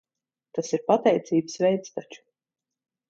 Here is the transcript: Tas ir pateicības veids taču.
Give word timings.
Tas 0.57 0.71
ir 0.77 0.81
pateicības 0.87 1.59
veids 1.67 1.95
taču. 1.99 2.25